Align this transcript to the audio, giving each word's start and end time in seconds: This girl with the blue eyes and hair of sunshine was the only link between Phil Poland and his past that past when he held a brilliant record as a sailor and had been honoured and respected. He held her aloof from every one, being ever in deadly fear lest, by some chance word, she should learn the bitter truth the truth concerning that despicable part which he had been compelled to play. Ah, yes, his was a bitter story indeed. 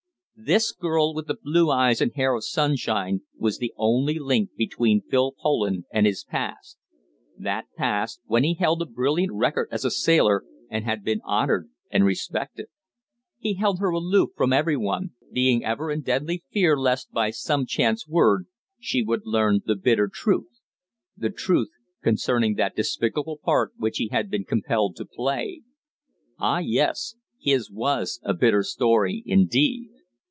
This 0.43 0.71
girl 0.71 1.13
with 1.13 1.27
the 1.27 1.35
blue 1.35 1.69
eyes 1.69 2.01
and 2.01 2.11
hair 2.15 2.33
of 2.33 2.43
sunshine 2.43 3.21
was 3.37 3.59
the 3.59 3.75
only 3.77 4.17
link 4.17 4.49
between 4.57 5.03
Phil 5.03 5.33
Poland 5.39 5.85
and 5.93 6.07
his 6.07 6.23
past 6.23 6.79
that 7.37 7.65
past 7.77 8.21
when 8.25 8.43
he 8.43 8.55
held 8.55 8.81
a 8.81 8.87
brilliant 8.87 9.31
record 9.33 9.67
as 9.71 9.85
a 9.85 9.91
sailor 9.91 10.43
and 10.67 10.83
had 10.83 11.03
been 11.03 11.21
honoured 11.21 11.69
and 11.91 12.05
respected. 12.05 12.69
He 13.37 13.53
held 13.53 13.77
her 13.77 13.91
aloof 13.91 14.31
from 14.35 14.51
every 14.51 14.75
one, 14.75 15.11
being 15.31 15.63
ever 15.63 15.91
in 15.91 16.01
deadly 16.01 16.43
fear 16.49 16.75
lest, 16.75 17.11
by 17.11 17.29
some 17.29 17.67
chance 17.67 18.07
word, 18.07 18.47
she 18.79 19.05
should 19.05 19.27
learn 19.27 19.61
the 19.67 19.75
bitter 19.75 20.09
truth 20.11 20.59
the 21.15 21.29
truth 21.29 21.69
concerning 22.01 22.55
that 22.55 22.75
despicable 22.75 23.37
part 23.37 23.73
which 23.77 23.97
he 23.97 24.07
had 24.07 24.31
been 24.31 24.45
compelled 24.45 24.95
to 24.95 25.05
play. 25.05 25.61
Ah, 26.39 26.57
yes, 26.57 27.13
his 27.39 27.69
was 27.69 28.19
a 28.23 28.33
bitter 28.33 28.63
story 28.63 29.21
indeed. 29.27 29.91